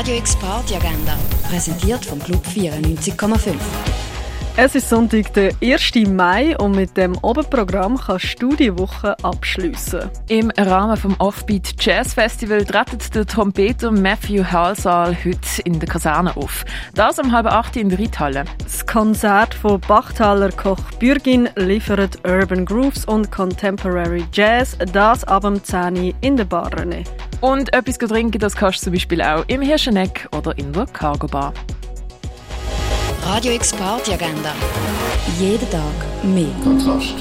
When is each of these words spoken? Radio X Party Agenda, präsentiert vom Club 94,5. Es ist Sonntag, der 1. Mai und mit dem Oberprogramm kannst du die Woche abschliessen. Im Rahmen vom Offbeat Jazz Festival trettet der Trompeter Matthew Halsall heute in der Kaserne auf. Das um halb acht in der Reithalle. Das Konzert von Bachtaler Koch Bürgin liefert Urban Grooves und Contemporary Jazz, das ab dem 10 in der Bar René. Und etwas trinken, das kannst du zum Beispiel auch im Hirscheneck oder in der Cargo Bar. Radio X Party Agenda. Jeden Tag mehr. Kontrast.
Radio 0.00 0.16
X 0.16 0.34
Party 0.36 0.76
Agenda, 0.76 1.14
präsentiert 1.46 2.06
vom 2.06 2.18
Club 2.20 2.42
94,5. 2.46 3.52
Es 4.56 4.74
ist 4.74 4.88
Sonntag, 4.88 5.34
der 5.34 5.52
1. 5.62 6.08
Mai 6.08 6.56
und 6.56 6.74
mit 6.74 6.96
dem 6.96 7.18
Oberprogramm 7.18 7.98
kannst 7.98 8.40
du 8.40 8.56
die 8.56 8.78
Woche 8.78 9.14
abschliessen. 9.22 10.08
Im 10.28 10.50
Rahmen 10.56 10.96
vom 10.96 11.14
Offbeat 11.18 11.74
Jazz 11.78 12.14
Festival 12.14 12.64
trettet 12.64 13.14
der 13.14 13.26
Trompeter 13.26 13.90
Matthew 13.90 14.42
Halsall 14.42 15.14
heute 15.22 15.62
in 15.64 15.78
der 15.78 15.88
Kaserne 15.90 16.34
auf. 16.34 16.64
Das 16.94 17.18
um 17.18 17.30
halb 17.30 17.44
acht 17.44 17.76
in 17.76 17.90
der 17.90 17.98
Reithalle. 17.98 18.44
Das 18.62 18.86
Konzert 18.86 19.52
von 19.52 19.80
Bachtaler 19.80 20.50
Koch 20.50 20.80
Bürgin 20.98 21.50
liefert 21.56 22.26
Urban 22.26 22.64
Grooves 22.64 23.04
und 23.04 23.30
Contemporary 23.30 24.24
Jazz, 24.32 24.78
das 24.94 25.24
ab 25.24 25.42
dem 25.42 25.62
10 25.62 26.14
in 26.22 26.38
der 26.38 26.46
Bar 26.46 26.70
René. 26.70 27.04
Und 27.40 27.72
etwas 27.72 27.96
trinken, 27.98 28.38
das 28.38 28.54
kannst 28.54 28.80
du 28.80 28.84
zum 28.84 28.92
Beispiel 28.92 29.22
auch 29.22 29.44
im 29.46 29.62
Hirscheneck 29.62 30.28
oder 30.36 30.56
in 30.58 30.72
der 30.72 30.86
Cargo 30.86 31.26
Bar. 31.26 31.54
Radio 33.24 33.52
X 33.52 33.72
Party 33.72 34.12
Agenda. 34.12 34.52
Jeden 35.38 35.70
Tag 35.70 35.82
mehr. 36.22 36.48
Kontrast. 36.62 37.14